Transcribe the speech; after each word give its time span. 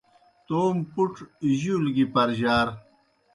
توموْ 0.45 0.79
پُڇ 0.91 1.13
جُول 1.59 1.85
گیْ 1.95 2.05
پرجار۔ 2.13 2.67